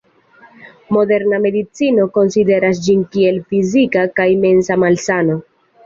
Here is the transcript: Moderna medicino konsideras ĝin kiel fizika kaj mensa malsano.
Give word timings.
Moderna 0.97 1.41
medicino 1.43 2.07
konsideras 2.17 2.83
ĝin 2.89 3.07
kiel 3.15 3.41
fizika 3.53 4.11
kaj 4.21 4.31
mensa 4.45 4.85
malsano. 4.87 5.43